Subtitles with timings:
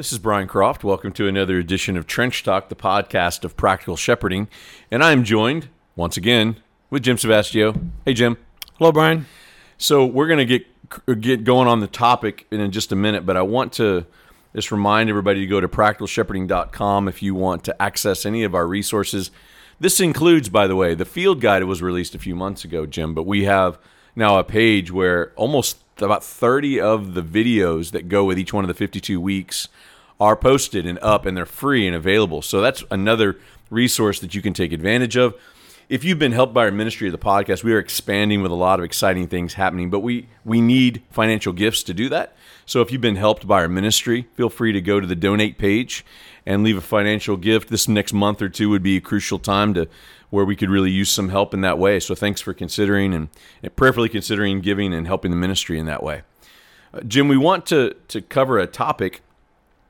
[0.00, 0.82] This is Brian Croft.
[0.82, 4.48] Welcome to another edition of Trench Talk, the podcast of practical shepherding.
[4.90, 6.56] And I'm joined once again
[6.88, 7.90] with Jim Savastio.
[8.06, 8.38] Hey, Jim.
[8.78, 9.26] Hello, Brian.
[9.76, 13.36] So we're going to get get going on the topic in just a minute, but
[13.36, 14.06] I want to
[14.56, 18.66] just remind everybody to go to practicalshepherding.com if you want to access any of our
[18.66, 19.30] resources.
[19.80, 22.86] This includes, by the way, the field guide that was released a few months ago,
[22.86, 23.78] Jim, but we have
[24.16, 28.64] now a page where almost about 30 of the videos that go with each one
[28.64, 29.68] of the 52 weeks
[30.20, 32.42] are posted and up and they're free and available.
[32.42, 33.38] So that's another
[33.70, 35.34] resource that you can take advantage of
[35.90, 38.54] if you've been helped by our ministry of the podcast, we are expanding with a
[38.54, 42.36] lot of exciting things happening, but we we need financial gifts to do that.
[42.64, 45.58] So if you've been helped by our ministry, feel free to go to the donate
[45.58, 46.04] page
[46.46, 47.70] and leave a financial gift.
[47.70, 49.88] This next month or two would be a crucial time to
[50.30, 52.00] where we could really use some help in that way.
[52.00, 53.28] So thanks for considering and,
[53.62, 56.22] and prayerfully considering giving and helping the ministry in that way.
[56.94, 59.22] Uh, Jim, we want to to cover a topic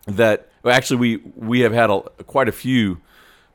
[0.07, 3.01] that well, actually we we have had a, quite a few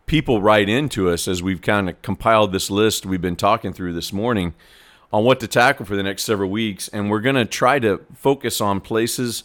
[0.05, 3.93] people write into us as we've kind of compiled this list we've been talking through
[3.93, 4.53] this morning
[5.11, 6.88] on what to tackle for the next several weeks.
[6.89, 9.43] And we're going to try to focus on places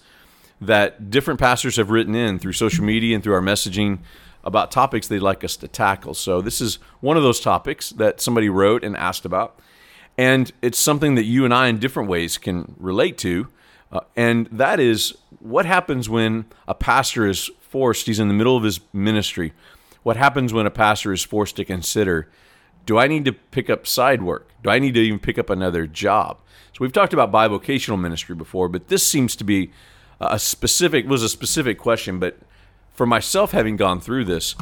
[0.60, 4.00] that different pastors have written in through social media and through our messaging
[4.44, 6.14] about topics they'd like us to tackle.
[6.14, 9.58] So this is one of those topics that somebody wrote and asked about.
[10.16, 13.48] And it's something that you and I, in different ways, can relate to.
[13.92, 18.56] Uh, and that is what happens when a pastor is forced, he's in the middle
[18.56, 19.52] of his ministry,
[20.02, 22.28] what happens when a pastor is forced to consider
[22.86, 24.50] do I need to pick up side work?
[24.62, 26.38] Do I need to even pick up another job?
[26.72, 29.70] So we've talked about bivocational ministry before, but this seems to be
[30.20, 32.18] a specific was a specific question.
[32.18, 32.38] But
[33.00, 34.54] for myself, having gone through this,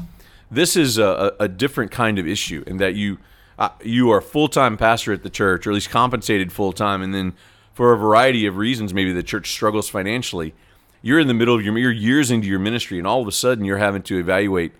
[0.48, 3.18] this is a, a different kind of issue in that you
[3.58, 7.02] uh, you are full time pastor at the church, or at least compensated full time,
[7.02, 7.32] and then
[7.72, 10.54] for a variety of reasons, maybe the church struggles financially.
[11.02, 13.32] You're in the middle of your you're years into your ministry, and all of a
[13.32, 14.70] sudden you're having to evaluate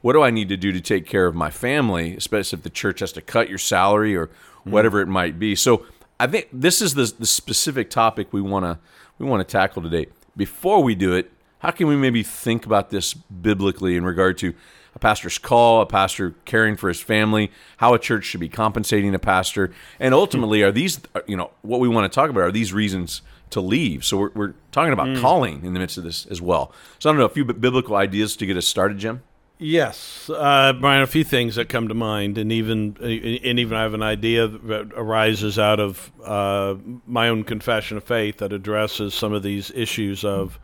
[0.00, 2.70] what do I need to do to take care of my family, especially if the
[2.70, 4.70] church has to cut your salary or mm-hmm.
[4.70, 5.56] whatever it might be.
[5.56, 5.86] So
[6.20, 8.78] I think this is the, the specific topic we want to
[9.18, 10.06] we want to tackle today.
[10.36, 14.54] Before we do it, how can we maybe think about this biblically in regard to
[14.94, 19.14] a pastor's call, a pastor caring for his family, how a church should be compensating
[19.14, 22.42] a pastor, and ultimately, are these you know what we want to talk about?
[22.42, 24.04] Are these reasons to leave?
[24.04, 25.20] So we're, we're talking about mm.
[25.20, 26.72] calling in the midst of this as well.
[26.98, 29.22] So I don't know a few biblical ideas to get us started, Jim.
[29.60, 31.02] Yes, uh, Brian.
[31.02, 34.46] A few things that come to mind, and even and even I have an idea
[34.46, 36.76] that arises out of uh,
[37.06, 40.60] my own confession of faith that addresses some of these issues of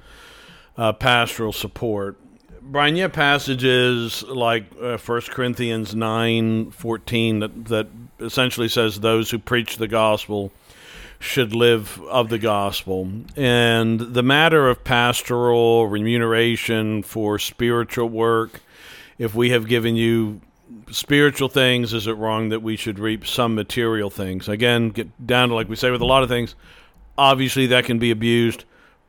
[0.76, 2.16] uh, pastoral support.
[2.62, 7.88] Brian, you have passages like uh, First Corinthians nine fourteen that that
[8.20, 10.50] essentially says those who preach the gospel
[11.18, 13.10] should live of the gospel.
[13.36, 18.60] And the matter of pastoral remuneration for spiritual work
[19.18, 20.40] if we have given you
[20.90, 24.48] spiritual things, is it wrong that we should reap some material things?
[24.48, 26.54] Again, get down to like we say with a lot of things,
[27.16, 28.64] obviously that can be abused.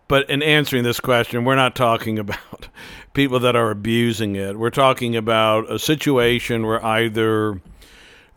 [0.08, 2.68] But in answering this question, we're not talking about
[3.14, 4.58] people that are abusing it.
[4.58, 7.62] We're talking about a situation where either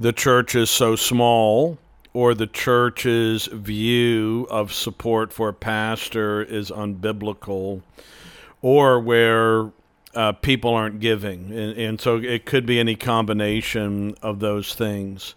[0.00, 1.78] the church is so small
[2.12, 7.82] or the church's view of support for a pastor is unbiblical
[8.62, 9.70] or where
[10.14, 15.34] uh, people aren't giving, and, and so it could be any combination of those things.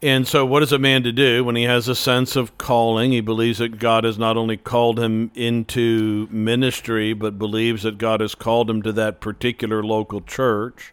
[0.00, 3.10] And so, what is a man to do when he has a sense of calling?
[3.10, 8.20] He believes that God has not only called him into ministry, but believes that God
[8.20, 10.92] has called him to that particular local church.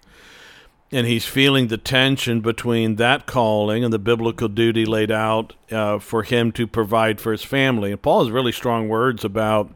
[0.91, 5.99] And he's feeling the tension between that calling and the biblical duty laid out uh,
[5.99, 7.91] for him to provide for his family.
[7.91, 9.71] And Paul has really strong words about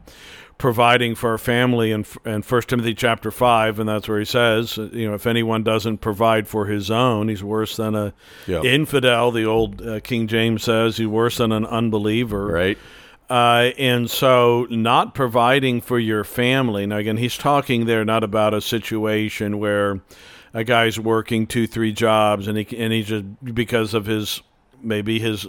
[0.60, 4.76] providing for our family in, in 1 Timothy chapter 5, and that's where he says,
[4.76, 8.12] you know, if anyone doesn't provide for his own, he's worse than a
[8.46, 8.62] yeah.
[8.62, 9.30] infidel.
[9.30, 12.46] The old uh, King James says he's worse than an unbeliever.
[12.46, 12.78] Right.
[13.30, 16.84] Uh, and so, not providing for your family.
[16.84, 20.02] Now, again, he's talking there not about a situation where
[20.52, 24.42] a guy's working two, three jobs, and he and he just because of his
[24.82, 25.46] maybe his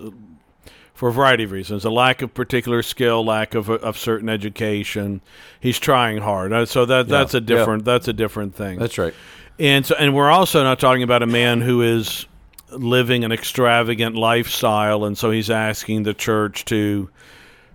[1.02, 5.20] for a variety of reasons a lack of particular skill lack of, of certain education
[5.60, 7.94] he's trying hard uh, so that that's yeah, a different yeah.
[7.94, 9.16] that's a different thing that's right
[9.58, 12.28] and so and we're also not talking about a man who is
[12.70, 17.10] living an extravagant lifestyle and so he's asking the church to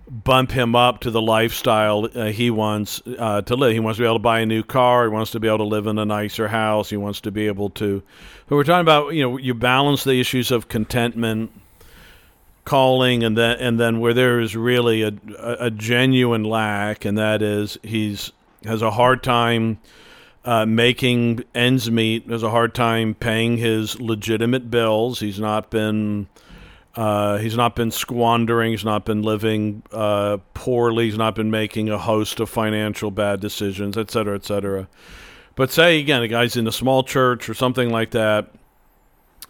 [0.09, 3.73] bump him up to the lifestyle uh, he wants uh, to live.
[3.73, 5.03] He wants to be able to buy a new car.
[5.03, 6.89] He wants to be able to live in a nicer house.
[6.89, 8.01] He wants to be able to.
[8.47, 11.51] But we're talking about you know you balance the issues of contentment
[12.67, 17.41] calling and then and then where there is really a, a, genuine lack and that
[17.41, 18.31] is he's
[18.65, 19.79] has a hard time
[20.47, 25.19] uh, making ends meet, has a hard time paying his legitimate bills.
[25.19, 26.27] He's not been.
[26.95, 28.71] Uh, he's not been squandering.
[28.71, 31.05] He's not been living uh, poorly.
[31.05, 34.87] He's not been making a host of financial bad decisions, et cetera, et cetera.
[35.55, 38.49] But say again, a guy's in a small church or something like that.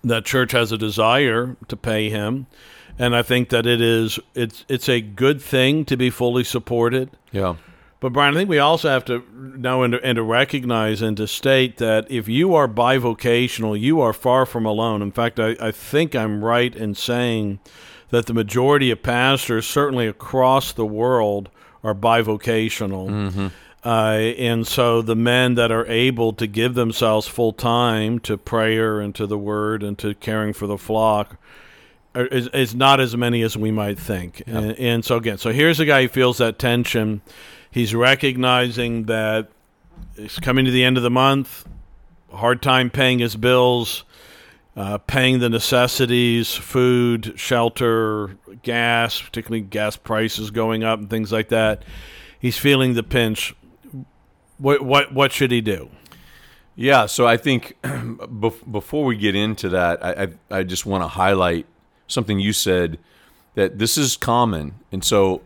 [0.03, 2.47] That church has a desire to pay him,
[2.99, 7.09] and I think that it is it's it's a good thing to be fully supported.
[7.31, 7.55] Yeah.
[7.99, 11.17] But Brian, I think we also have to know and to, and to recognize and
[11.17, 15.01] to state that if you are bivocational, you are far from alone.
[15.01, 17.59] In fact, I, I think I'm right in saying
[18.09, 21.49] that the majority of pastors, certainly across the world,
[21.83, 23.09] are bivocational.
[23.09, 23.47] Mm-hmm.
[23.83, 28.99] Uh, and so the men that are able to give themselves full time to prayer
[28.99, 31.37] and to the word and to caring for the flock
[32.25, 34.43] is, is not as many as we might think.
[34.45, 37.21] And, and so, again, so here's a guy who feels that tension.
[37.71, 39.49] He's recognizing that
[40.15, 41.67] it's coming to the end of the month,
[42.31, 44.03] hard time paying his bills,
[44.75, 51.49] uh, paying the necessities, food, shelter, gas, particularly gas prices going up and things like
[51.49, 51.83] that.
[52.39, 53.55] He's feeling the pinch.
[54.59, 55.89] What what what should he do?
[56.75, 57.75] Yeah, so I think
[58.39, 61.65] before we get into that, I, I, I just want to highlight
[62.07, 62.97] something you said
[63.55, 65.41] that this is common, and so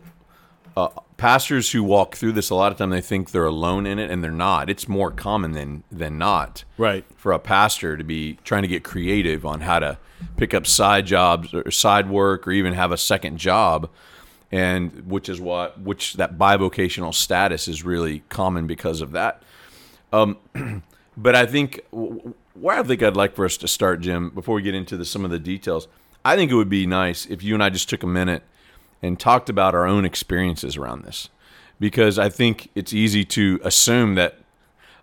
[0.76, 3.98] uh, pastors who walk through this a lot of time they think they're alone in
[3.98, 4.70] it, and they're not.
[4.70, 7.04] It's more common than than not Right.
[7.16, 9.98] for a pastor to be trying to get creative on how to
[10.36, 13.88] pick up side jobs or side work, or even have a second job,
[14.50, 19.42] and which is what which that bivocational status is really common because of that.
[20.12, 20.36] Um,
[21.16, 24.62] but I think where I think I'd like for us to start, Jim, before we
[24.62, 25.88] get into the, some of the details,
[26.24, 28.42] I think it would be nice if you and I just took a minute
[29.02, 31.28] and talked about our own experiences around this,
[31.80, 34.38] because I think it's easy to assume that.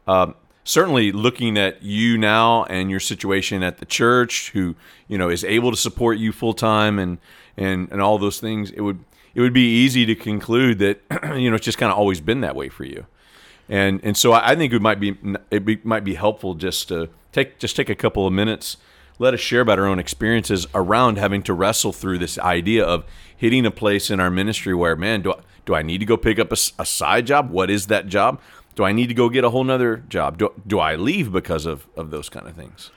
[0.07, 0.33] Um,
[0.63, 4.75] certainly, looking at you now and your situation at the church, who
[5.07, 7.19] you know is able to support you full time and
[7.57, 8.99] and and all those things, it would
[9.35, 11.01] it would be easy to conclude that
[11.37, 13.05] you know it's just kind of always been that way for you
[13.69, 15.15] and and so I think it might be
[15.51, 18.77] it be, might be helpful just to take just take a couple of minutes,
[19.19, 23.05] let us share about our own experiences around having to wrestle through this idea of
[23.35, 26.17] hitting a place in our ministry where man do I, do I need to go
[26.17, 27.51] pick up a, a side job?
[27.51, 28.41] What is that job?
[28.73, 30.37] Do I need to go get a whole nother job?
[30.37, 32.89] Do, do I leave because of, of those kind of things?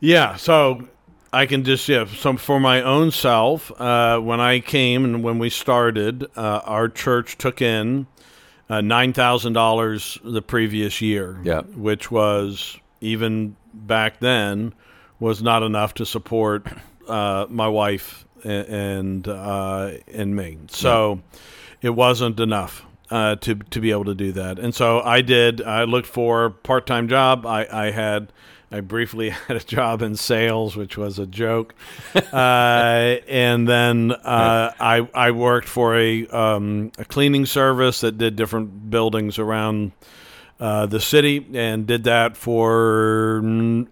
[0.00, 0.88] Yeah, so
[1.32, 2.04] I can just yeah.
[2.06, 6.88] So for my own self, uh, when I came and when we started, uh, our
[6.88, 8.06] church took in
[8.68, 11.38] uh, nine thousand dollars the previous year.
[11.44, 11.62] Yeah.
[11.62, 14.74] which was even back then
[15.20, 16.66] was not enough to support
[17.06, 20.58] uh, my wife and and, uh, and me.
[20.68, 21.20] So
[21.82, 22.86] it wasn't enough.
[23.10, 25.60] Uh, to to be able to do that, and so I did.
[25.60, 27.44] I looked for a part time job.
[27.44, 28.32] I, I had
[28.70, 31.74] I briefly had a job in sales, which was a joke,
[32.32, 38.36] uh, and then uh, I I worked for a um, a cleaning service that did
[38.36, 39.90] different buildings around
[40.60, 43.42] uh, the city, and did that for.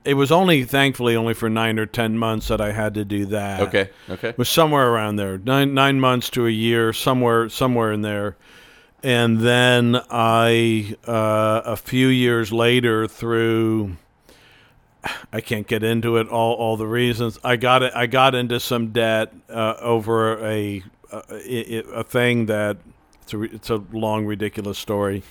[0.05, 3.25] It was only thankfully only for nine or ten months that I had to do
[3.27, 3.61] that.
[3.63, 7.91] Okay, okay, It was somewhere around there, nine nine months to a year, somewhere somewhere
[7.93, 8.37] in there.
[9.03, 13.97] And then I, uh, a few years later, through
[15.33, 17.39] I can't get into it all all the reasons.
[17.43, 17.93] I got it.
[17.95, 20.83] I got into some debt uh, over a
[21.13, 22.79] a, a thing that
[23.23, 25.23] it's a it's a long ridiculous story.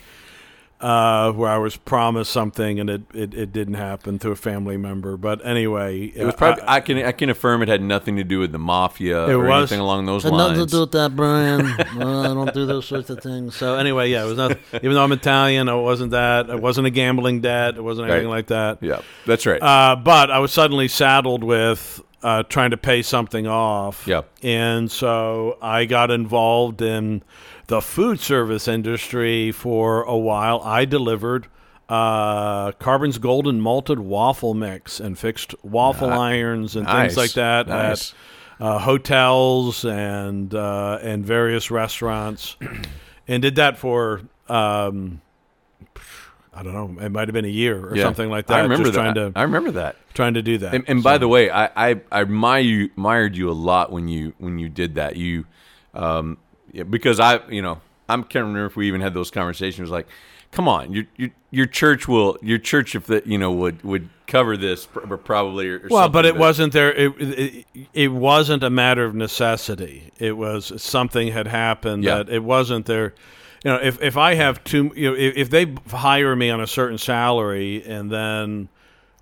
[0.80, 4.78] Uh, where I was promised something and it, it, it didn't happen to a family
[4.78, 5.18] member.
[5.18, 8.38] But anyway, it was probably I, can I can affirm it had nothing to do
[8.42, 10.72] with the mafia It or was- anything along those Had nothing to lines.
[10.72, 11.66] do with that, Brian.
[11.98, 13.56] well, I don't do those sorts of things.
[13.56, 14.52] So anyway, yeah, it was not.
[14.76, 16.48] even though I'm Italian, it wasn't that.
[16.52, 17.76] It wasn't a gambling debt.
[17.76, 18.36] It wasn't anything Right.
[18.36, 18.78] like that.
[18.84, 19.60] yeah, that's right.
[19.60, 24.06] Uh, but I was suddenly saddled with uh, trying to pay something off.
[24.06, 24.24] Yeah.
[24.44, 27.24] And so I got involved in
[27.68, 30.62] the food service industry for a while.
[30.64, 31.48] I delivered
[31.90, 37.16] uh, Carbon's Golden Malted Waffle Mix and fixed waffle irons and Nice.
[37.16, 38.14] things like that Nice.
[38.60, 42.56] at uh, hotels and uh, and various restaurants,
[43.28, 44.22] and did that for.
[44.50, 45.22] Um,
[46.54, 47.04] I don't know.
[47.06, 48.02] It might have been a year or Yeah.
[48.04, 48.58] something like that.
[48.58, 49.14] I remember just that.
[49.14, 49.96] trying to I remember that.
[50.16, 50.74] trying to do that.
[50.74, 54.08] And, and by the way, I, I, I admire you, admired you a lot when
[54.08, 55.18] you when you did that.
[55.18, 55.46] You,
[55.94, 56.38] um,
[56.78, 59.90] yeah, because I, you know, I can't remember if we even had those conversations.
[59.90, 60.08] Like,
[60.52, 64.10] come on, your your your church will your church if that you know would would
[64.28, 65.70] cover this pr- probably.
[65.70, 66.94] Or, or well, but it wasn't there.
[66.94, 70.12] It, it it wasn't a matter of necessity.
[70.20, 72.18] It was something had happened Yeah.
[72.18, 73.14] that it wasn't there.
[73.66, 76.62] you know, if, if I have two, you know, if, if they hire me on
[76.62, 78.70] a certain salary and then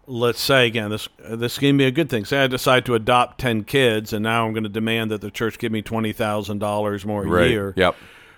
[0.07, 2.25] let's say again, this this can be a good thing.
[2.25, 5.31] Say I decide to adopt ten kids, and now I'm going to demand that the
[5.31, 7.49] church give me twenty thousand dollars more a Right.
[7.49, 7.95] year, Yep.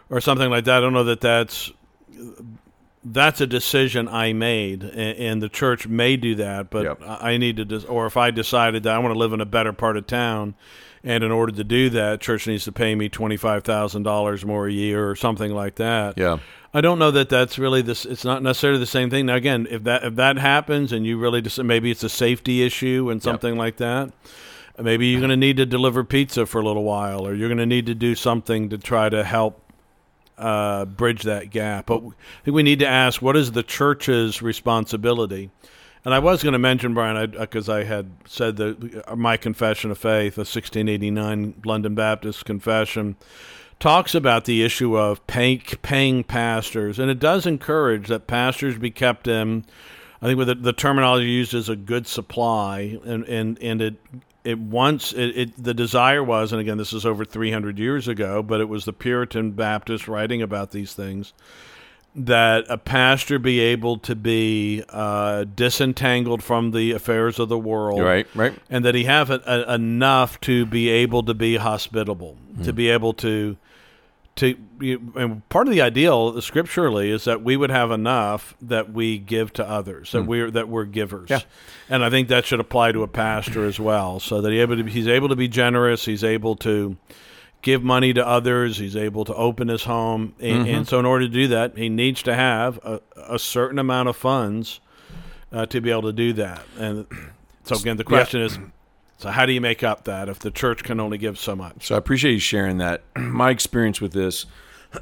[0.10, 0.78] or something like that.
[0.78, 1.72] I don't know that that's
[3.04, 7.02] that's a decision I made, and, the church may do that, but Yep.
[7.08, 9.72] I need to, or if I decided that I want to live in a better
[9.72, 10.56] part of town.
[11.04, 14.44] And in order to do that, church needs to pay me twenty five thousand dollars
[14.46, 16.18] more a year, or something like that.
[16.18, 16.40] Yeah.
[16.74, 18.06] I don't know that that's really this.
[18.06, 19.28] It's not necessarily the same thing.
[19.28, 22.64] Now, again, if that if that happens and you really just maybe it's a safety
[22.64, 24.12] issue and something like that,
[24.78, 27.58] maybe you're going to need to deliver pizza for a little while, or you're going
[27.58, 29.62] to need to do something to try to help
[30.38, 31.88] uh, bridge that gap.
[31.88, 35.50] But I think we need to ask what is the church's responsibility.
[36.06, 39.92] And I was going to mention Brian because I, had said that uh, my confession
[39.92, 43.18] of faith, the 1689 London Baptist Confession
[43.80, 48.92] talks about the issue of pay, paying pastors, and it does encourage that pastors be
[48.92, 49.66] kept in.
[50.22, 53.96] I think with the, the terminology used is a good supply, and and and it
[54.44, 58.42] it once it, it the desire was, and again this is over 300 years ago,
[58.42, 61.34] but it was the Puritan Baptists writing about these things
[62.20, 68.02] that a pastor be able to be uh, disentangled from the affairs of the world,
[68.02, 68.28] Right.
[68.34, 68.54] Right.
[68.70, 72.90] and that he have a, a, enough to be able to be hospitable, to be
[72.90, 73.58] able to
[74.38, 78.92] to you- and part of the ideal scripturally is that we would have enough that
[78.94, 81.40] we give to others that we're that we're givers Yeah.
[81.90, 84.78] and i think that should apply to a pastor as well so that he able
[84.78, 86.98] to, he's able to be generous he's able to
[87.68, 88.78] give money to others.
[88.78, 90.34] He's able to open his home.
[90.40, 93.78] And, and so in order to do that he needs to have a, a certain
[93.78, 94.80] amount of funds
[95.52, 96.64] uh, to be able to do that.
[96.80, 97.08] And
[97.66, 98.58] so again the question is
[99.18, 101.88] so how do you make up that if the church can only give so much?
[101.88, 103.04] So I appreciate you sharing that.
[103.18, 104.46] My experience with this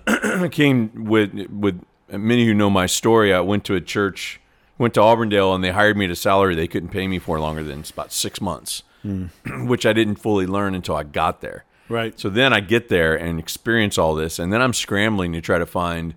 [0.52, 1.80] came with with
[2.10, 3.32] many who know my story.
[3.32, 4.42] I went to a church,
[4.80, 7.40] went to Auburndale, and they hired me at a salary they couldn't pay me for
[7.40, 8.82] longer than about six months,
[9.46, 11.66] which I didn't fully learn until I got there.
[11.90, 15.42] Right So then I get there and experience all this, and then I'm scrambling to
[15.42, 16.16] try to find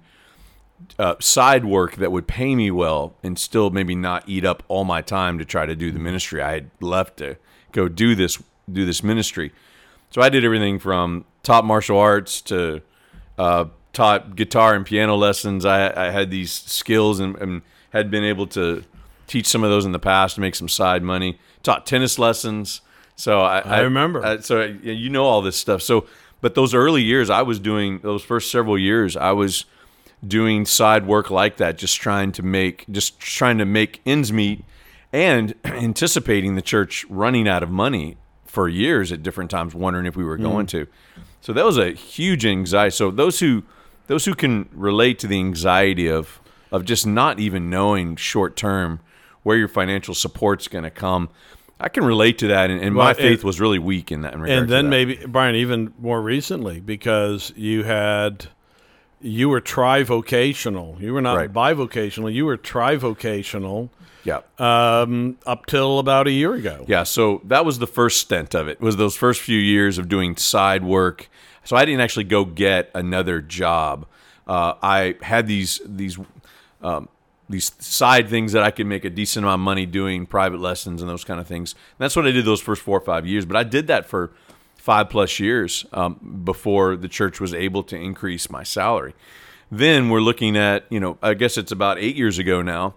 [0.99, 4.85] uh, side work that would pay me well and still maybe not eat up all
[4.85, 7.37] my time to try to do the ministry I had left to
[7.73, 9.53] go do this do this ministry.
[10.11, 12.83] So I did everything from top martial arts to
[13.39, 15.65] uh, taught guitar and piano lessons.
[15.65, 18.85] I, I had these skills and, and had been able to
[19.27, 21.39] teach some of those in the past to make some side money.
[21.63, 22.81] Taught tennis lessons.
[23.19, 24.25] So I, I remember.
[24.25, 25.83] uh, so you know all this stuff.
[25.83, 26.07] So,
[26.41, 29.17] but those early years, I was doing those first several years.
[29.17, 29.65] I was
[30.25, 34.65] doing side work like that, just trying to make just trying to make ends meet,
[35.13, 40.17] and anticipating the church running out of money for years at different times, wondering if
[40.17, 40.87] we were going to.
[41.41, 42.91] So that was a huge anxiety.
[42.95, 43.65] So those who
[44.07, 49.01] those who can relate to the anxiety of of just not even knowing short term
[49.43, 51.31] where your financial support's going to come.
[51.81, 54.35] I can relate to that, and, and my faith was really weak in that.
[54.35, 58.49] In and then maybe Brian, even more recently, because you had
[59.21, 61.01] you were trivocational.
[61.01, 61.53] You were not Right.
[61.53, 62.33] bivocational.
[62.33, 63.91] You were trivocational
[64.25, 66.85] yeah, um, up till about a year ago.
[66.89, 68.81] Yeah, so that was the first stint of it.
[68.81, 71.31] Was those first few years of doing side work.
[71.65, 74.07] So I didn't actually go get another job.
[74.47, 76.19] Uh, I had these these
[76.83, 77.09] um,
[77.49, 81.01] these side things that I could make a decent amount of money doing private lessons
[81.01, 81.73] and those kind of things.
[81.73, 83.47] And that's what I did those first four or five years.
[83.47, 84.33] But I did that for
[84.77, 89.15] five plus years um, before the church was able to increase my salary.
[89.71, 92.95] Then we're looking at you know I guess it's about eight years ago now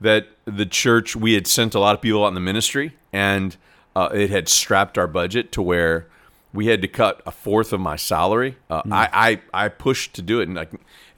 [0.00, 3.56] that the church we had sent a lot of people out in the ministry and
[3.96, 6.08] uh, it had strapped our budget to where
[6.52, 8.56] we had to cut a fourth of my salary.
[8.70, 10.70] Uh, I, I I pushed to do it, and like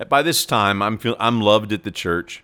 [0.09, 2.43] by this time, I'm feel I'm loved at the church.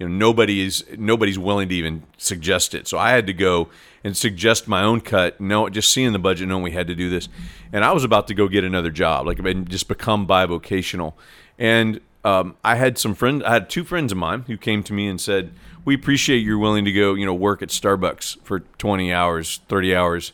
[0.00, 2.88] You know, nobody is nobody's willing to even suggest it.
[2.88, 3.68] So I had to go
[4.02, 5.38] and suggest my own cut.
[5.40, 7.28] No, just seeing the budget, knowing we had to do this,
[7.70, 11.12] and I was about to go get another job, like and just become bivocational.
[11.58, 13.44] And um, I had some friends.
[13.44, 15.52] I had two friends of mine who came to me and said,
[15.84, 19.94] "We appreciate you're willing to go, you know, work at Starbucks for 20 hours, 30
[19.94, 20.32] hours."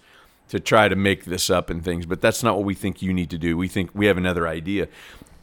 [0.48, 3.12] to try to make this up and things, but that's not what we think you
[3.12, 3.56] need to do.
[3.56, 4.86] We think we have another idea.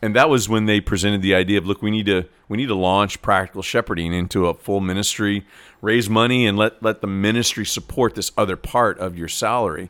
[0.04, 2.66] And that was when they presented the idea of look, we need to we need
[2.66, 5.46] to launch practical shepherding into a full ministry,
[5.82, 9.90] raise money and let let the ministry support this other part of your salary.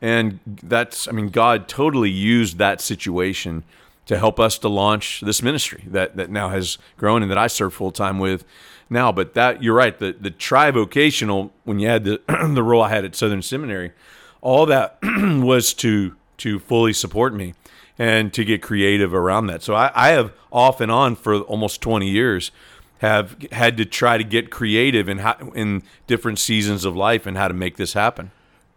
[0.00, 3.62] And that's I mean God totally used that situation
[4.06, 7.46] to help us to launch this ministry that that now has grown and that I
[7.46, 8.44] serve full time with
[8.90, 9.12] now.
[9.12, 12.20] But that you're right, the the trivocational when you had the
[12.52, 13.92] the role I had at Southern Seminary,
[14.40, 17.54] all that was to to fully support me
[17.98, 19.62] and to get creative around that.
[19.62, 22.50] So I, I have off and on for almost 20 years
[22.98, 27.36] have had to try to get creative in how, in different seasons of life and
[27.36, 28.30] how to make this happen.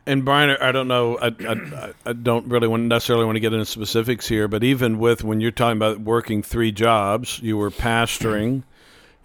[0.08, 1.18] And Brian, I don't know.
[1.18, 5.00] I, I, I don't really want, necessarily want to get into specifics here, but even
[5.00, 8.64] with when you're talking about working three jobs, you were pastoring,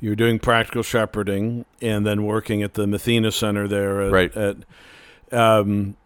[0.01, 4.03] you were doing practical shepherding, and then working at the Mathena Center there.
[4.03, 4.37] At, Right.
[4.37, 4.57] At,
[5.33, 5.97] um,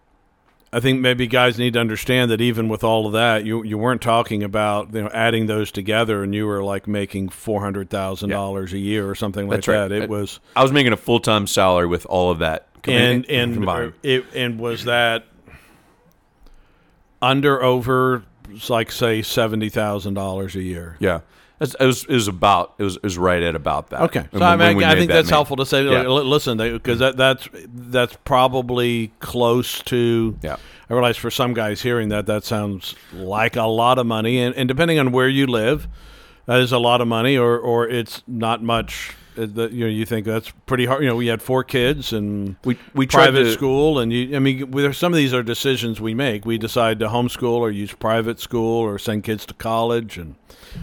[0.76, 3.78] I think maybe guys need to understand that even with all of that, you you
[3.78, 7.90] weren't talking about you know adding those together, and you were like making four hundred
[7.90, 9.88] thousand dollars a year or something like That's right.
[9.88, 9.92] that.
[9.92, 12.66] It I- was I was making a full time salary with all of that.
[12.88, 13.92] and and combined.
[14.02, 15.26] it and was that
[17.22, 18.24] under over
[18.68, 20.96] like say seventy thousand dollars a year.
[20.98, 21.20] Yeah,
[21.72, 24.02] it was it was about it was it was right at about that.
[24.02, 25.84] Okay, so when- I, mean, we I think that that's helpful to say.
[25.84, 26.02] Yeah.
[26.02, 30.36] li- Listen, because that that's that's probably close to.
[30.42, 30.56] Yeah.
[30.90, 34.54] I realize for some guys hearing that that sounds like a lot of money, and,
[34.54, 35.88] and depending on where you live,
[36.44, 39.12] that is a lot of money, or or it's not much.
[39.36, 41.02] Uh, That you know, you think that's pretty hard.
[41.02, 44.36] You know, we had four kids and We we tried private to, school, and you.
[44.36, 46.44] I mean, there's some of these are decisions we make.
[46.44, 50.34] We decide to homeschool or use private school or send kids to college, and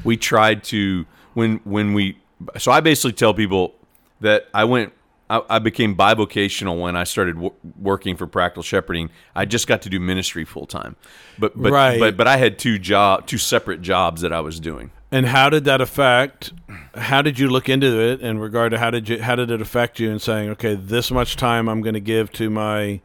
[0.03, 2.17] we tried to when when we
[2.57, 3.73] so I basically tell people
[4.21, 4.93] that I went
[5.31, 9.09] I, I became bivocational when I started w- working for Practical Shepherding.
[9.35, 10.95] I just got to do ministry full time,
[11.39, 11.99] but but Right.
[11.99, 14.91] but but I had two job two separate jobs that I was doing.
[15.13, 16.53] And how did that affect?
[16.95, 19.61] How did you look into it in regard to how did you how did it
[19.61, 23.01] affect you in saying, okay, this much time I'm going to give to my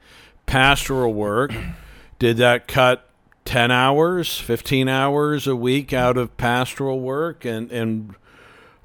[0.46, 1.52] pastoral work?
[2.18, 3.10] Did that cut
[3.44, 8.14] ten hours, fifteen hours a week out of pastoral work, and and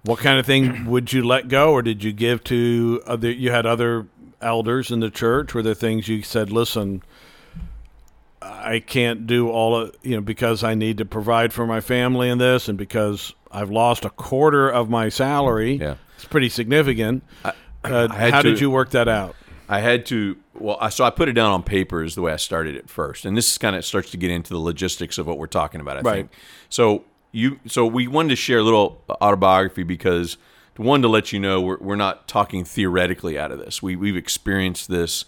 [0.03, 3.31] what kind of thing would you let go, or did you give to other?
[3.31, 4.08] You had other
[4.41, 5.53] elders in the church.
[5.53, 7.03] Were there things you said, listen?
[8.41, 12.29] I can't do all of you know because I need to provide for my family
[12.29, 15.74] in this, and because I've lost a quarter of my salary.
[15.74, 15.96] Yeah.
[16.15, 17.24] it's pretty significant.
[17.46, 17.51] uh,
[17.84, 19.36] I how to- did you work that out?
[19.69, 22.34] I had to well, I, so I put it down on paper is the way
[22.34, 25.28] I started it first, and this kind of starts to get into the logistics of
[25.28, 25.97] what we're talking about.
[25.97, 26.15] I Right.
[26.15, 26.32] think
[26.69, 27.04] so.
[27.32, 30.38] You so we wanted to share a little autobiography because
[30.78, 33.82] one to let you know we're we're not talking theoretically out of this.
[33.82, 35.26] We we've experienced this,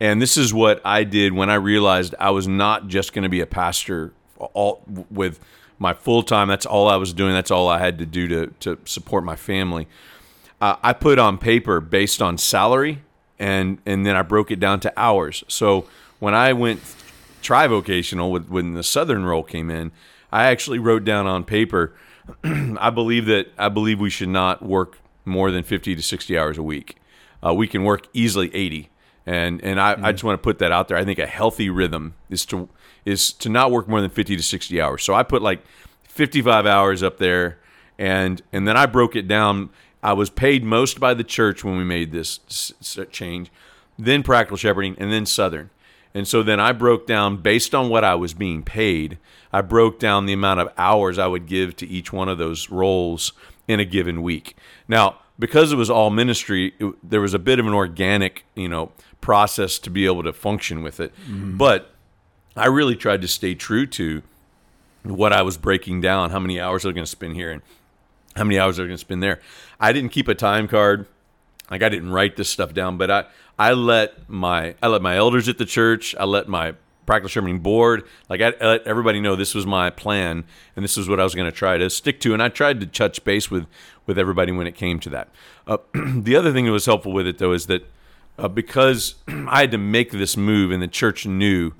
[0.00, 3.28] and this is what I did when I realized I was not just going to
[3.28, 5.38] be a pastor all with
[5.78, 6.48] my full time.
[6.48, 7.34] That's all I was doing.
[7.34, 9.86] That's all I had to do to to support my family
[10.60, 13.02] uh, I put on paper based on salary,
[13.38, 15.44] and and then I broke it down to hours.
[15.48, 15.86] So
[16.18, 16.80] when I went
[17.42, 19.92] trivocational, with, when the Southern role came in,
[20.32, 21.94] I actually wrote down on paper.
[22.44, 26.58] I believe that I believe we should not work more than fifty to sixty hours
[26.58, 26.96] a week.
[27.44, 28.90] Uh, we can work easily eighty,
[29.24, 30.96] and and I, I just want to put that out there.
[30.96, 32.68] I think a healthy rhythm is to
[33.04, 35.02] is to not work more than fifty to sixty hours.
[35.04, 35.62] So I put like
[36.02, 37.58] fifty five hours up there,
[37.98, 39.70] and and then I broke it down.
[40.02, 42.40] I was paid most by the church when we made this
[43.10, 43.50] change,
[43.98, 45.70] then Practical Shepherding, and then Southern.
[46.16, 49.18] And so then I broke down based on what I was being paid.
[49.52, 52.70] I broke down the amount of hours I would give to each one of those
[52.70, 53.34] roles
[53.68, 54.56] in a given week.
[54.88, 58.66] Now, because it was all ministry, it, there was a bit of an organic, you
[58.66, 61.12] know, process to be able to function with it.
[61.28, 61.58] Mm-hmm.
[61.58, 61.90] But
[62.56, 64.22] I really tried to stay true to
[65.02, 67.60] what I was breaking down, how many hours I was going to spend here and
[68.36, 69.42] how many hours I was going to spend there.
[69.78, 71.06] I didn't keep a time card.
[71.70, 73.24] Like I didn't write this stuff down, but I
[73.58, 76.74] I let my I let my elders at the church, I let my
[77.06, 80.98] practical shepherding board, like I, I let everybody know this was my plan and this
[80.98, 82.34] is what I was going to try to stick to.
[82.34, 83.66] And I tried to touch base with
[84.06, 85.28] with everybody when it came to that.
[85.66, 87.86] Uh, the other thing that was helpful with it though is that
[88.38, 91.72] uh, because I had to make this move and the church knew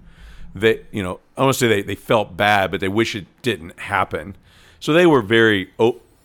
[0.55, 3.27] that you know I want to say they, they felt bad, but they wish it
[3.42, 4.37] didn't happen.
[4.81, 5.70] So they were very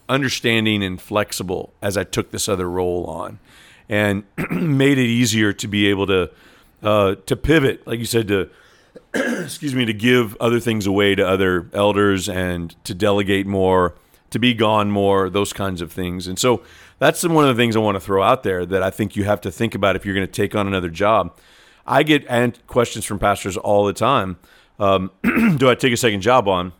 [0.09, 3.39] understanding and flexible as I took this other role on,
[3.91, 6.31] and made it easier to be able to
[6.81, 8.49] uh, to pivot, like you said, to
[9.13, 13.93] excuse me, to give other things away to other elders and to delegate more,
[14.31, 16.25] to be gone more, those kinds of things.
[16.25, 16.63] And so
[16.97, 19.25] that's one of the things I want to throw out there that I think you
[19.25, 21.37] have to think about if you're going to take on another job.
[21.85, 22.25] I get
[22.67, 24.37] questions from pastors all the time.
[24.79, 25.11] Um,
[25.57, 26.73] do I take a second job on?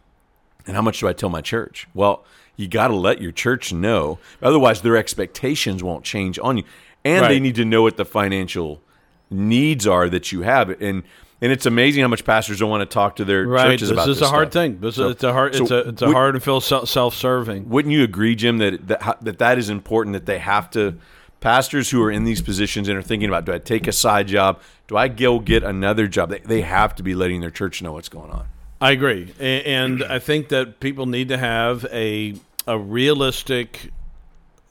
[0.66, 1.88] And how much do I tell my church?
[1.94, 2.24] Well,
[2.56, 4.20] you got to let your church know.
[4.42, 6.64] Otherwise, their expectations won't change on you.
[7.04, 8.82] And they need to know what the financial
[9.30, 10.70] needs are that you have.
[10.82, 11.04] And
[11.44, 13.92] and it's amazing how much pastors don't want to talk to their Right, churches this
[13.92, 14.80] about is this a hard thing.
[14.80, 15.56] This So- is, it's a hard.
[15.56, 17.68] so it's a it's a would- hard to feel self serving.
[17.70, 20.96] Wouldn't you agree, Jim, that that that that is important that they have to
[21.40, 24.28] pastors who are in these positions and are thinking about do I take a side
[24.28, 24.62] job?
[24.88, 26.30] Do I go get another job?
[26.30, 28.46] They, they have to be letting their church know what's going on.
[28.80, 32.36] I agree, A- and I think that people need to have a
[32.68, 33.90] a realistic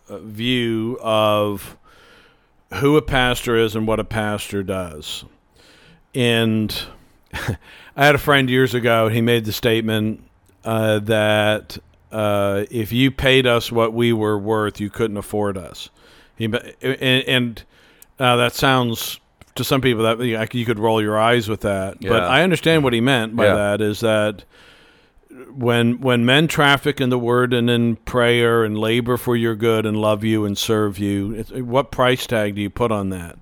[0.08, 1.76] uh, view of
[2.74, 5.24] who a pastor is and what a pastor does.
[6.14, 6.76] And
[7.32, 9.08] I had a friend years ago.
[9.08, 10.22] He made the statement
[10.64, 11.78] uh, that
[12.12, 15.88] uh, if you paid us what we were worth, you couldn't afford us.
[16.36, 17.62] He and, and
[18.18, 19.20] uh, that sounds
[19.56, 22.92] to some people that you could roll your eyes with that, but I understand what
[22.92, 23.54] he meant by Yeah.
[23.54, 23.80] that.
[23.80, 24.44] Is that
[25.52, 29.86] when when men traffic in the word and in prayer and labor for your good
[29.86, 33.38] and love you and serve you, what price tag do you put on that?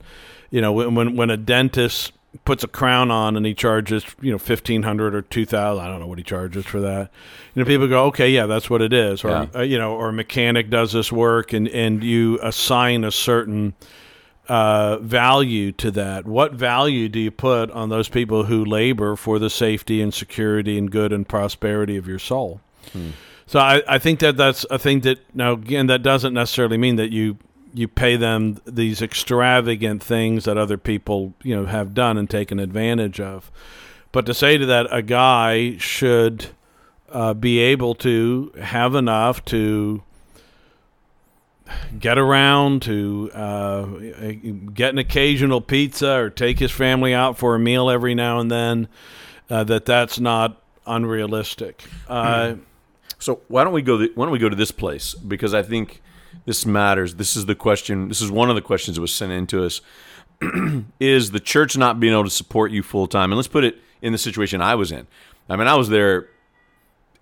[0.50, 2.12] You know, when when, when a dentist
[2.44, 5.88] puts a crown on and he charges you know fifteen hundred or two thousand, I
[5.88, 7.10] don't know what he charges for that.
[7.54, 9.46] You know, people go, okay, yeah, that's what it is, or Yeah.
[9.54, 13.74] uh, you know, or a mechanic does this work and and you assign a certain
[14.48, 16.26] uh, value to that.
[16.26, 20.78] What value do you put on those people who labor for the safety and security
[20.78, 22.60] and good and prosperity of your soul?
[23.46, 26.96] So I, I think that that's a thing that now again that doesn't necessarily mean
[26.96, 27.38] that you
[27.74, 32.58] you pay them these extravagant things that other people you know have done and taken
[32.58, 33.50] advantage of,
[34.12, 36.46] but to say to that a guy should
[37.10, 40.02] uh, be able to have enough to
[41.98, 43.84] get around to uh,
[44.74, 48.50] get an occasional pizza or take his family out for a meal every now and
[48.50, 48.88] then,
[49.50, 51.84] uh, that that's not unrealistic.
[52.08, 52.54] Uh,
[53.20, 53.98] So why don't we go?
[53.98, 56.00] th- why don't we go to this place because I think
[56.46, 57.16] this matters.
[57.16, 58.08] This is the question.
[58.08, 59.80] This is one of the questions that was sent in to us.
[61.00, 63.32] is the church not being able to support you full time?
[63.32, 65.08] And let's put it in the situation I was in.
[65.48, 66.28] I mean, I was there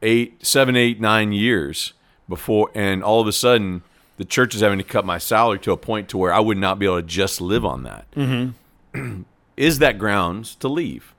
[0.02, 1.94] eight, seven, eight, nine years
[2.28, 3.82] before, and all of a sudden,
[4.16, 6.58] the church is having to cut my salary to a point to where I would
[6.58, 8.10] not be able to just live on that.
[8.12, 9.22] Mm-hmm.
[9.56, 11.14] is that grounds to leave?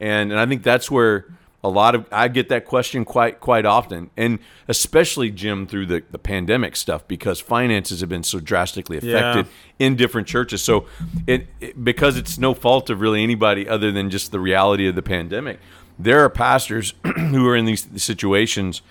[0.00, 1.26] And and I think that's where
[1.64, 6.04] a lot of I get that question quite quite often, and especially Jim through the
[6.10, 9.46] the pandemic stuff because finances have been so drastically affected
[9.78, 10.62] in different churches.
[10.62, 10.86] So
[11.26, 14.94] it, it because it's no fault of really anybody other than just the reality of
[14.94, 15.58] the pandemic.
[15.98, 18.82] There are pastors who are in these situations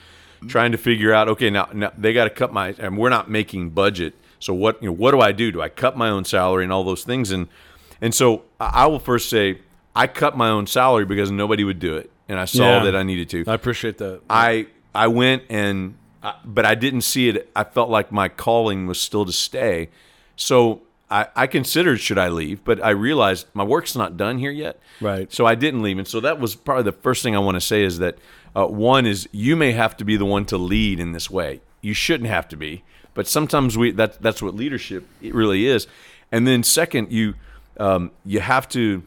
[0.47, 3.29] trying to figure out okay now, now they got to cut my and we're not
[3.29, 6.23] making budget so what you know what do i do do i cut my own
[6.25, 7.47] salary and all those things and
[8.01, 9.59] and so i will first say
[9.95, 12.83] i cut my own salary because nobody would do it and i saw Yeah.
[12.85, 14.21] that i needed to I appreciate that.
[14.29, 18.85] i i went and I, but i didn't see it i felt like my calling
[18.85, 19.89] was still to stay
[20.35, 24.51] so I, I considered should I leave, but I realized my work's not done here
[24.51, 24.77] yet.
[24.99, 25.31] Right.
[25.31, 27.61] So I didn't leave, and so that was probably the first thing I want to
[27.61, 28.17] say is that
[28.57, 31.61] uh, one is you may have to be the one to lead in this way.
[31.81, 35.85] You shouldn't have to be, but sometimes we that that's what leadership it really is.
[36.31, 37.35] And then second, you
[37.79, 39.03] um, you have to.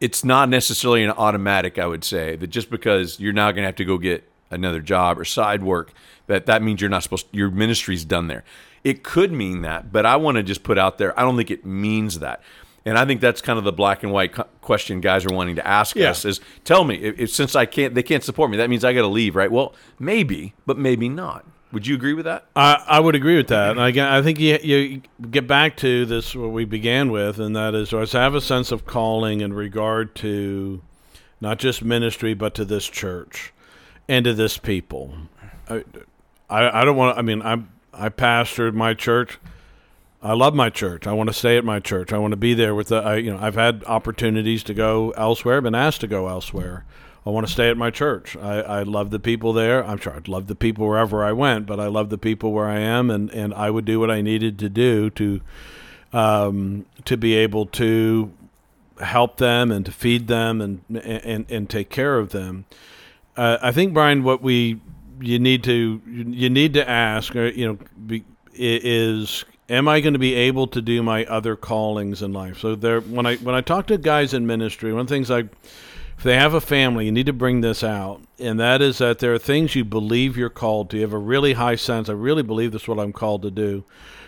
[0.00, 1.78] It's not necessarily an automatic.
[1.78, 4.80] I would say that just because you're now going to have to go get another
[4.80, 5.92] job or side work,
[6.28, 7.26] that that means you're not supposed.
[7.30, 8.42] your ministry's done there.
[8.82, 11.18] It could mean that, but I want to just put out there.
[11.18, 12.42] I don't think it means that.
[12.84, 15.66] And I think that's kind of the black and white question guys are wanting to
[15.66, 16.10] ask Yeah.
[16.10, 18.84] us is tell me if, if since I can't they can't support me that means
[18.84, 22.46] I got to leave right well maybe but maybe not would you agree with that
[22.56, 23.70] I, I would agree with that.
[23.70, 27.56] And again, I think you, you get back to this what we began with, and
[27.56, 30.82] that is to have a sense of calling in regard to
[31.40, 33.54] not just ministry, but to this church
[34.06, 35.14] and to this people.
[35.68, 35.82] I,
[36.50, 37.16] I, I don't want.
[37.16, 37.62] I mean, I
[37.94, 39.38] I pastored my church.
[40.22, 41.06] I love my church.
[41.06, 42.12] I want to stay at my church.
[42.12, 42.96] I want to be there with the.
[42.96, 45.60] I, you know, I've had opportunities to go elsewhere.
[45.60, 46.84] Been asked to go elsewhere.
[47.26, 48.36] I want to stay at my church.
[48.36, 49.84] I, I love the people there.
[49.84, 52.68] I'm sure I'd love the people wherever I went, but I love the people where
[52.68, 55.40] I am, and, and I would do what I needed to do to
[56.12, 58.32] um, to be able to
[59.00, 62.64] help them and to feed them and and, and take care of them.
[63.36, 64.80] Uh, I think Brian, what we
[65.20, 70.18] you need to you need to ask, you know, be, is am I going to
[70.18, 72.58] be able to do my other callings in life?
[72.58, 75.30] So there, when I when I talk to guys in ministry, one of the things
[75.30, 75.40] I
[76.18, 79.18] if they have a family, you need to bring this out, and that is that
[79.18, 80.96] there are things you believe you're called to.
[80.96, 82.08] You have a really high sense.
[82.08, 83.84] I really believe this is what I'm called to do,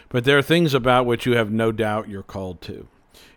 [0.08, 2.88] but there are things about which you have no doubt you're called to.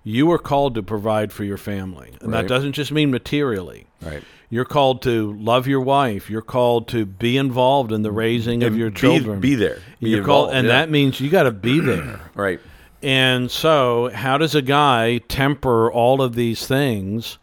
[0.03, 2.41] You are called to provide for your family, and Right.
[2.43, 3.85] that doesn't just mean materially.
[4.01, 6.29] right You're called to love your wife.
[6.29, 9.39] You're called to be involved in the raising of your be, children.
[9.41, 10.73] be there be You're called, and yeah.
[10.73, 12.21] that means you got to be there.
[12.35, 12.59] right
[13.01, 17.37] And so, how does a guy temper all of these things?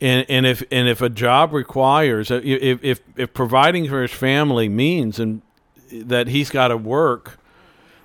[0.00, 4.10] And, and if and if a job requires uh, if if if providing for his
[4.10, 5.40] family means and
[5.92, 7.38] that he's got to work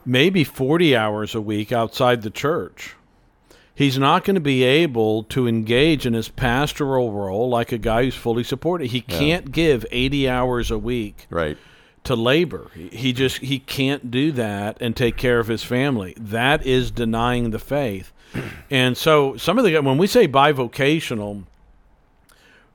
[0.06, 2.96] maybe 40 hours a week outside the church
[3.80, 8.04] he's not going to be able to engage in his pastoral role like a guy
[8.04, 8.88] who's fully supported.
[8.92, 11.58] He can't give 80 hours a week Right.
[12.04, 12.70] to labor.
[12.76, 16.13] He- He just he can't do that and take care of his family.
[16.20, 18.12] That is denying the faith.
[18.70, 21.44] And so some of the when we say bivocational,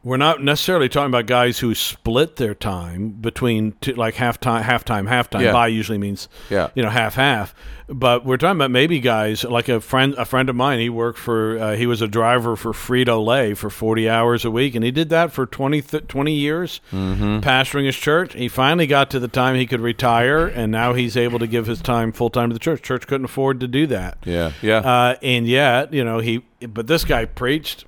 [0.04, 4.62] we're not necessarily talking about guys who split their time between two, like half time,
[4.62, 5.42] half time, half time.
[5.42, 5.52] Yeah.
[5.52, 6.68] Bi usually means Yeah.
[6.74, 7.54] you know half half.
[7.86, 10.78] But we're talking about maybe guys like a friend a friend of mine.
[10.80, 14.50] He worked for uh, he was a driver for Frito Lay for forty hours a
[14.50, 17.40] week, and he did that for 20, th- 20 years, Mm-hmm.
[17.40, 18.32] pastoring his church.
[18.34, 21.66] He finally got to the time he could retire, and now he's able to give
[21.66, 22.80] his time full time to the church.
[22.82, 24.16] Church couldn't afford to do that.
[24.24, 24.52] Yeah.
[24.62, 24.78] Yeah.
[24.78, 27.84] Uh, and yet, you know, he but this guy preached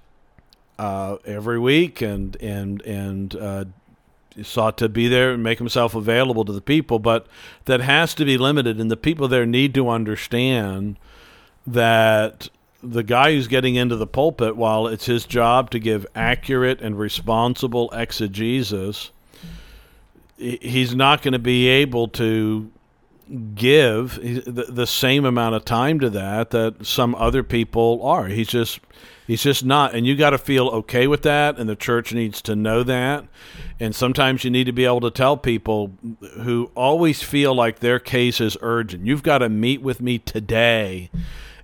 [0.78, 3.64] uh, every week and and and uh,
[4.42, 6.98] sought to be there and make himself available to the people.
[6.98, 7.26] But
[7.64, 10.98] that has to be limited, and the people there need to understand
[11.66, 12.48] that
[12.82, 16.98] the guy who's getting into the pulpit, while it's his job to give accurate and
[16.98, 19.10] responsible exegesis,
[20.36, 22.70] he's not going to be able to
[23.54, 28.26] give the, the same amount of time to that that some other people are.
[28.26, 28.80] He's just
[29.26, 32.40] he's just not and you got to feel okay with that and the church needs
[32.42, 33.24] to know that.
[33.80, 35.92] And sometimes you need to be able to tell people
[36.40, 39.06] who always feel like their case is urgent.
[39.06, 41.10] You've got to meet with me today.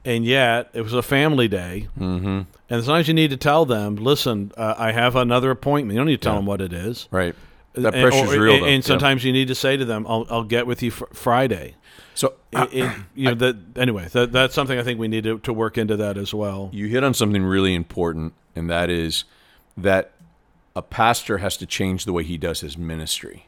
[0.04, 1.86] And yet, it was a family day.
[1.96, 2.40] Mm-hmm.
[2.68, 5.94] And sometimes you need to tell them, listen, uh, I have another appointment.
[5.94, 7.06] You don't need to tell them what it is.
[7.12, 7.36] right.
[7.74, 8.54] That And- pressure's or- real.
[8.54, 8.86] And, and Yeah.
[8.88, 11.74] sometimes you need to say to them, "I'll, I'll get with you fr- Friday."
[12.14, 14.08] So It, it, you know that anyway.
[14.12, 16.68] That, that's something I think we need to, to work into that as well.
[16.72, 19.24] you hit on something really important, and that is
[19.76, 20.12] that
[20.76, 23.46] a pastor has to change the way he does his ministry.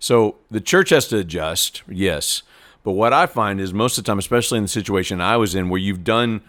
[0.00, 2.42] So the church has to adjust, yes.
[2.82, 5.54] But what I find is most of the time, especially in the situation I was
[5.54, 6.40] in, where you've done,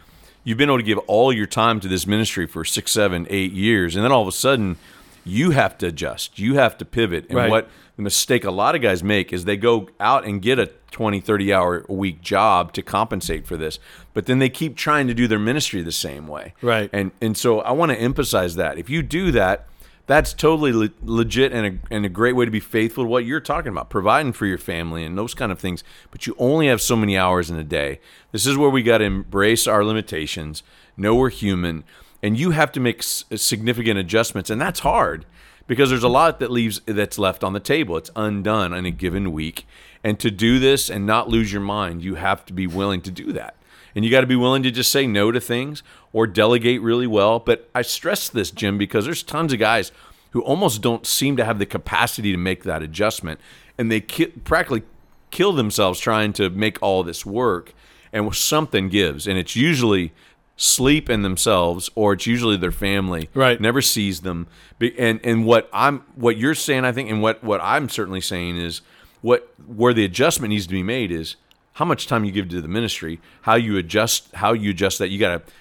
[0.44, 3.52] you've been able to give all your time to this ministry for six, seven, eight
[3.52, 4.78] years, and then all of a sudden,
[5.24, 6.40] you have to adjust.
[6.40, 7.26] You have to pivot.
[7.30, 7.50] And Right.
[7.50, 10.68] what the mistake a lot of guys make is they go out and get a
[10.92, 13.80] 20, 30 hour a week job to compensate for this,
[14.14, 16.54] but then they keep trying to do their ministry the same way.
[16.62, 16.90] Right.
[16.92, 18.78] And and so I want to emphasize that.
[18.78, 19.68] If you do that,
[20.08, 23.24] that's totally le- legit and a, and a great way to be faithful to what
[23.24, 25.84] you're talking about, providing for your family and those kind of things.
[26.10, 28.02] But you only have so many hours in a day.
[28.34, 30.64] This is where we got to embrace our limitations,
[30.98, 31.86] know we're human,
[32.24, 35.26] and you have to make s- uh, significant adjustments, and that's hard
[35.68, 37.98] because there's a lot that leaves that's left on the table.
[37.98, 39.66] It's undone in a given week,
[40.04, 43.12] and to do this and not lose your mind, you have to be willing to
[43.12, 43.56] do that.
[43.96, 47.08] And you got to be willing to just say no to things or delegate really
[47.08, 47.40] well.
[47.40, 49.92] But I stress this, Jim, because there's tons of guys
[50.32, 53.40] who almost don't seem to have the capacity to make that adjustment.
[53.78, 54.84] And they ki- practically
[55.30, 57.74] kill themselves trying to make all this work.
[58.14, 59.28] And something gives.
[59.28, 60.14] And it's usually
[60.64, 63.60] sleep in themselves or it's usually their family Right.
[63.60, 64.46] never sees them
[64.80, 68.58] and and what i'm what you're saying i think and what what i'm certainly saying
[68.58, 68.82] is
[69.22, 71.36] what where the adjustment needs to be made is
[71.74, 75.08] how much time you give to the ministry how you adjust how you adjust that
[75.10, 75.54] you got to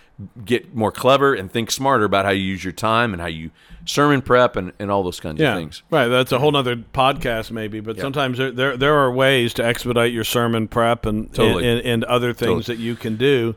[0.45, 3.51] get more clever and think smarter about how you use your time and how you
[3.87, 6.09] sermon prep and, and all those kinds Yeah, of things right.
[6.09, 7.81] That's a whole other podcast, maybe.
[7.81, 11.69] But sometimes there, there there are ways to expedite your sermon prep and Totally.
[11.69, 12.77] and, and other things Totally.
[12.77, 13.55] that you can do,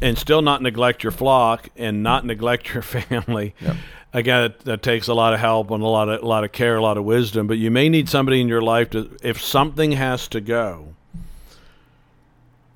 [0.00, 3.54] and still not neglect your flock and not neglect your family.
[4.12, 6.52] Again, it, that takes a lot of help and a lot of a lot of
[6.52, 7.46] care, a lot of wisdom.
[7.46, 10.94] But you may need somebody in your life to, if something has to go,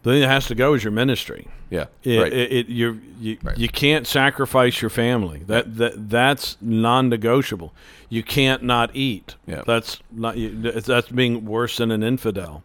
[0.02, 1.46] the thing that has to go is your ministry.
[1.70, 3.56] yeah It, right it, it you you, Right.
[3.58, 5.42] you can't sacrifice your family.
[5.46, 7.72] That that that's non-negotiable.
[8.08, 9.36] You can't not eat.
[9.46, 9.62] Yeah.
[9.66, 12.62] That's not that's being worse than an infidel.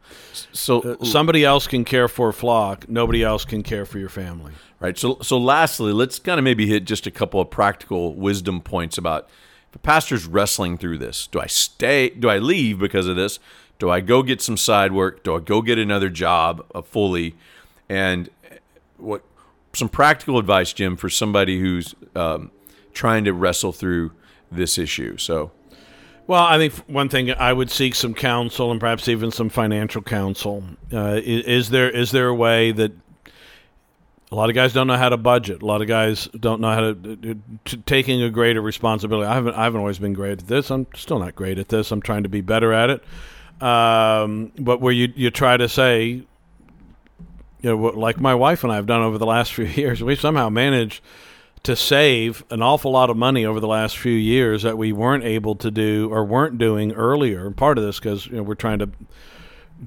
[0.52, 2.90] so uh, Somebody else can care for a flock.
[2.90, 4.52] Nobody else can care for your family.
[4.80, 4.98] Right.
[4.98, 8.98] So, so lastly, let's kind of maybe hit just a couple of practical wisdom points
[8.98, 9.30] about
[9.70, 11.28] if a pastor's wrestling through this.
[11.28, 12.10] Do I stay?
[12.10, 13.40] Do I leave because of this?
[13.80, 15.24] Do I go get some side work?
[15.24, 17.36] Do I go get another job uh, fully?
[17.90, 18.30] And
[18.98, 19.24] what
[19.74, 22.52] some practical advice, Jim, for somebody who's um,
[22.94, 24.12] trying to wrestle through
[24.52, 25.18] this issue.
[25.18, 25.52] So,
[26.26, 30.02] Well, I think one thing I would seek some counsel and perhaps even some financial
[30.02, 30.64] counsel.
[30.92, 32.92] Uh, is, there is there a way that
[34.32, 35.62] a lot of guys don't know how to budget.
[35.62, 39.28] A lot of guys don't know how to t- taking a greater responsibility.
[39.28, 40.70] I haven't I haven't always been great at this.
[40.72, 41.92] I'm still not great at this.
[41.92, 43.04] I'm trying to be better at it.
[43.62, 46.28] Um, but where you you try to say, you
[47.64, 50.50] know, like my wife and I have done over the last few years, we somehow
[50.50, 51.02] managed
[51.64, 55.24] to save an awful lot of money over the last few years that we weren't
[55.24, 57.50] able to do or weren't doing earlier.
[57.52, 58.90] Part of this because you know, we're trying to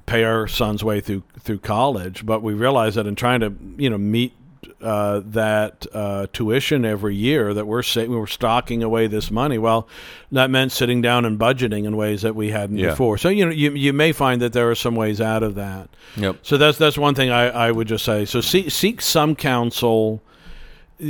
[0.05, 3.89] pay our son's way through through college, but we realized that in trying to you
[3.89, 4.33] know meet
[4.81, 9.57] uh, that uh, tuition every year that we're sa- we were stocking away this money.
[9.57, 9.87] Well,
[10.31, 12.91] that meant sitting down and budgeting in ways that we hadn't Yeah.
[12.91, 13.17] before.
[13.17, 15.89] So you know you you may find that there are some ways out of that.
[16.17, 16.37] Yep.
[16.43, 18.25] So that's that's one thing I, I would just say.
[18.25, 20.21] So seek seek some counsel.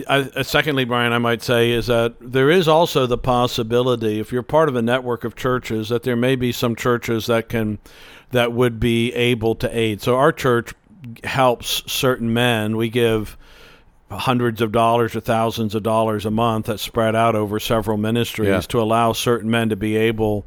[0.08, 4.32] I, uh, secondly, Brian, I might say is that there is also the possibility, if
[4.32, 7.80] you're part of a network of churches, that there may be some churches that can
[8.32, 10.02] that would be able to aid.
[10.02, 10.74] So our church
[11.24, 12.78] helps certain men.
[12.78, 13.38] We give
[14.10, 18.50] hundreds of dollars or thousands of dollars a month that's spread out over several ministries
[18.50, 18.60] Yeah.
[18.62, 20.46] to allow certain men to be able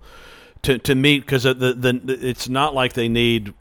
[0.63, 3.55] to, to meet because the, the, it's not like they need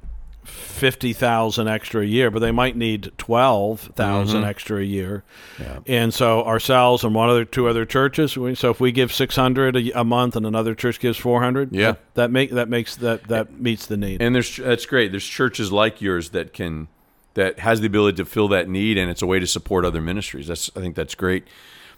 [0.45, 4.43] fifty thousand extra a year, but they might need twelve Mm-hmm.
[4.43, 5.23] extra a year.
[5.87, 8.37] And so ourselves and one other two other churches.
[8.37, 11.41] we- So if we give six hundred a, a month and another church gives four
[11.41, 11.95] hundred, Yeah.
[12.15, 14.21] that make that makes that that meets the need.
[14.21, 15.11] And there's that's great.
[15.11, 16.87] There's churches like yours that can
[17.35, 20.01] that has the ability to fill that need, and it's a way to support other
[20.01, 20.47] ministries.
[20.47, 21.47] That's I think that's great.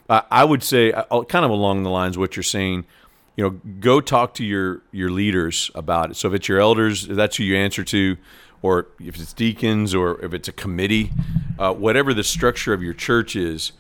[0.08, 2.86] Uh, I would say, uh, kind of along the lines of what you're saying,
[3.36, 6.16] you know, go talk to your your leaders about it.
[6.16, 8.18] So if it's your elders, that's who you answer to,
[8.62, 11.12] or if it's deacons, or if it's a committee,
[11.60, 13.74] uh, whatever the structure of your church is,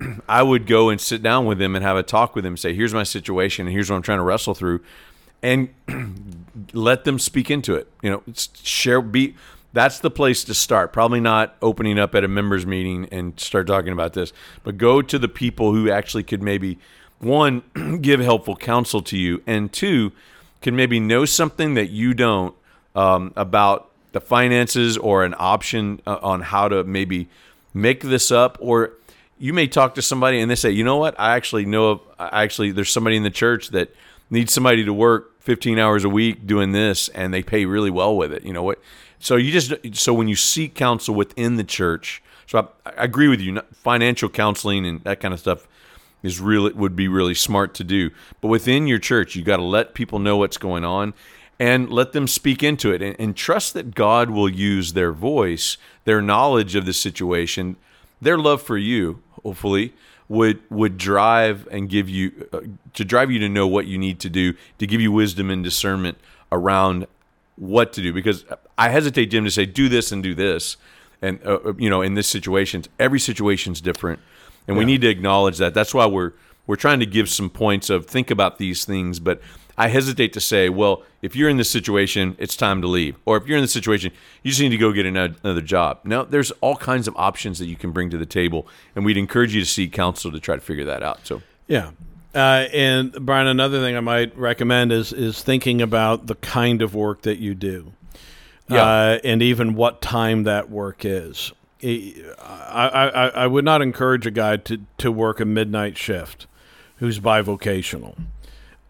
[0.28, 2.56] I would go and sit down with them and have a talk with them.
[2.56, 4.80] Say, here's my situation, and here's what I'm trying to wrestle through,
[5.42, 5.70] and
[6.72, 7.90] let them speak into it.
[8.02, 8.22] You know,
[8.62, 9.34] share be.
[9.74, 10.94] That's the place to start.
[10.94, 14.32] Probably not opening up at a members meeting and start talking about this,
[14.64, 16.78] but go to the people who actually could maybe
[17.20, 17.62] one
[18.00, 20.12] give helpful counsel to you, and two
[20.60, 22.54] can maybe know something that you don't
[22.94, 27.28] um, about the finances or an option uh, on how to maybe
[27.74, 28.92] make this up or
[29.38, 31.14] you may talk to somebody and they say you know what?
[31.18, 33.94] I actually know of I actually there's somebody in the church that
[34.30, 38.16] needs somebody to work 15 hours a week doing this and they pay really well
[38.16, 38.42] with it.
[38.42, 38.80] You know what?
[39.20, 43.28] So you just so when you seek counsel within the church so i, I agree
[43.28, 45.68] with you financial counseling and that kind of stuff
[46.22, 48.10] is really would be really smart to do.
[48.40, 51.14] But within your church, you got to let people know what's going on
[51.60, 55.76] and let them speak into it and, and trust that God will use their voice,
[56.04, 57.76] their knowledge of the situation,
[58.20, 59.92] their love for you, hopefully
[60.28, 62.60] would would drive and give you uh,
[62.94, 65.64] to drive you to know what you need to do to give you wisdom and
[65.64, 66.18] discernment
[66.52, 67.06] around
[67.56, 68.12] what to do.
[68.12, 68.44] Because
[68.76, 70.76] I hesitate Jim to say do this and do this.
[71.20, 74.20] And uh, you know in this situation every situation's different
[74.68, 76.32] and we need to acknowledge that that's why we're
[76.68, 79.40] we're trying to give some points of think about these things but
[79.76, 83.36] I hesitate to say well if you're in this situation it's time to leave or
[83.36, 86.24] if you're in this situation you just need to go get another, another job no
[86.24, 89.54] there's all kinds of options that you can bring to the table and we'd encourage
[89.54, 91.90] you to seek counsel to try to figure that out so Yeah.
[92.34, 96.94] Uh, and Brian, another thing I might recommend is is thinking about the kind of
[96.94, 97.94] work that you do,
[98.68, 98.84] Yeah.
[98.84, 101.52] uh, and even what time that work is.
[101.82, 106.46] I, I, I- would not encourage a guy to, to work a midnight shift
[106.96, 108.18] who's bivocational.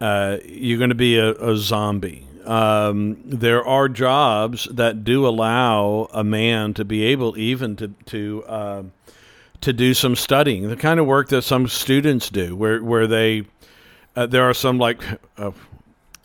[0.01, 2.25] Uh, you're going to be a, a zombie.
[2.45, 8.43] Um, there are jobs that do allow a man to be able even to to
[8.47, 8.83] uh,
[9.61, 13.43] to do some studying, the kind of work that some students do, where where they
[14.15, 14.99] uh, there are some like
[15.37, 15.51] uh,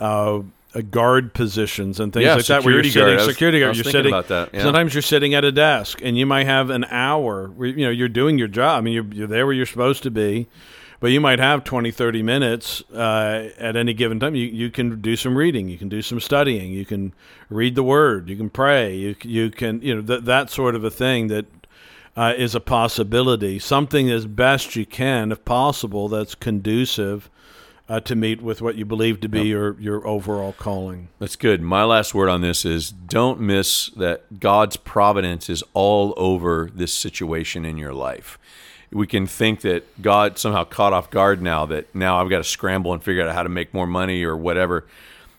[0.01, 0.41] uh,
[0.83, 3.31] guard positions and things Yeah, like that, where you're sitting guard.
[3.31, 3.77] Security guard.
[3.77, 4.63] You're sitting about that, yeah.
[4.63, 7.49] Sometimes you're sitting at a desk, and you might have an hour.
[7.49, 8.79] Where, you know, you're doing your job.
[8.79, 10.49] I mean, you're you're there where you're supposed to be.
[11.01, 14.35] But you might have 20, 30 minutes uh, at any given time.
[14.35, 15.69] You, you can do some reading.
[15.69, 16.73] You can do some studying.
[16.73, 17.13] You can
[17.51, 18.31] read the Word.
[18.31, 18.95] You can pray.
[18.97, 21.45] You, you can, you know, th- that sort of a thing that
[22.17, 23.59] uh, is a possibility.
[23.59, 27.29] Something as best you can, if possible, that's conducive
[27.89, 31.09] uh, to meet with what you believe to be your, your overall calling.
[31.19, 31.61] That's good.
[31.61, 36.95] My last word on this is don't miss that God's providence is all over this
[36.95, 38.39] situation in your life.
[38.91, 42.45] We can think that God somehow caught off guard now that now I've got to
[42.45, 44.87] scramble and figure out how to make more money or whatever.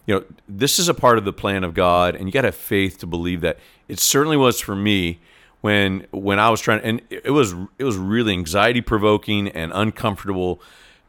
[0.05, 2.49] You know, this is a part of the plan of God and you got to
[2.49, 3.57] have faith to believe that.
[3.87, 5.19] It certainly was for me
[5.61, 10.61] when when I was trying and it was it was really anxiety provoking and uncomfortable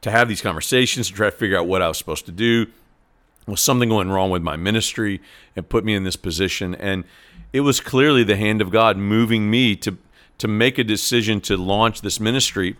[0.07, 2.67] to have these conversations to try to figure out what I was supposed to do
[3.47, 5.21] was something going wrong with my ministry
[5.55, 7.05] and put me in this position and
[7.53, 9.99] it was clearly the hand of God moving me to
[10.39, 12.77] to make a decision to launch this ministry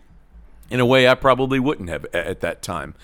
[0.71, 2.95] in a way I probably wouldn't have at that time.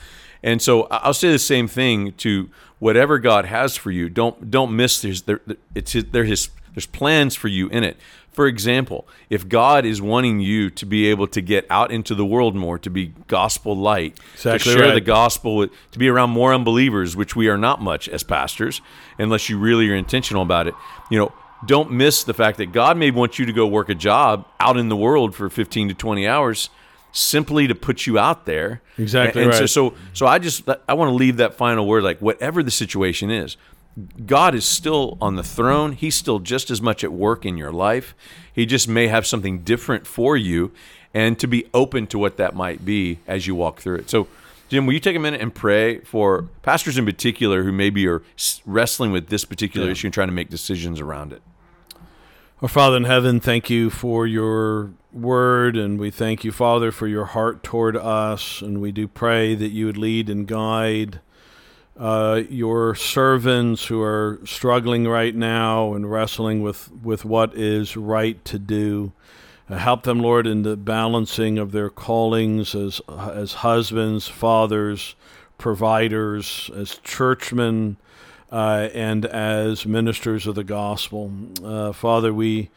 [0.43, 4.09] And so I'll say the same thing to whatever God has for you.
[4.09, 5.41] Don't don't miss there's there
[5.75, 7.97] it's there his there's plans for you in it.
[8.33, 12.25] For example, if God is wanting you to be able to get out into the
[12.25, 14.95] world more, to be gospel light, Exactly to share right.
[14.95, 18.81] the gospel, with, to be around more unbelievers, which we are not much as pastors,
[19.19, 20.75] unless you really are intentional about it.
[21.11, 21.33] You know,
[21.67, 24.77] don't miss the fact that God may want you to go work a job out
[24.77, 26.71] in the world for 15 to 20 hours
[27.13, 28.81] simply to put you out there.
[28.99, 29.69] Exactly And, and right.
[29.69, 32.71] so, so, so I just I want to leave that final word like whatever the
[32.71, 33.57] situation is,
[34.27, 35.93] God is still on the throne.
[35.93, 38.15] He's still just as much at work in your life.
[38.53, 40.73] He just may have something different for you,
[41.13, 44.11] and to be open to what that might be as you walk through it.
[44.11, 44.29] So,
[44.71, 48.23] Jim, will you take a minute and pray for pastors in particular who maybe are
[48.65, 51.43] wrestling with this particular issue and trying to make decisions around it?
[52.63, 57.07] Our Father in heaven, thank you for your word, and we thank you, Father, for
[57.07, 58.63] your heart toward us.
[58.63, 61.21] And we do pray that you would lead and guide
[61.97, 68.43] uh, your servants who are struggling right now and wrestling with, with what is right
[68.45, 69.13] to do.
[69.69, 75.15] Uh, help them, Lord, in the balancing of their callings as, as husbands, fathers,
[75.59, 77.97] providers, as churchmen
[78.51, 81.31] uh, and as ministers of the gospel.
[81.63, 82.71] Uh, Father, we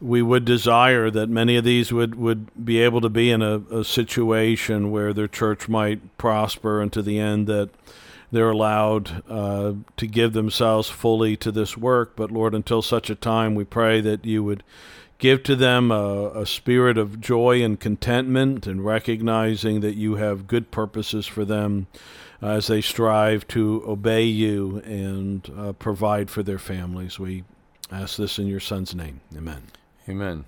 [0.00, 3.58] we would desire that many of these would, would be able to be in a,
[3.70, 7.70] a situation where their church might prosper and to the end that
[8.32, 12.16] they're allowed uh, to give themselves fully to this work.
[12.16, 14.64] But Lord, until such a time, we pray that you would
[15.18, 20.48] give to them a, a spirit of joy and contentment and recognizing that you have
[20.48, 21.86] good purposes for them
[22.40, 27.20] as they strive to obey you and uh, provide for their families.
[27.20, 27.44] We
[27.92, 29.20] ask this in your Son's name.
[29.36, 29.62] Amen.
[30.08, 30.44] Amen.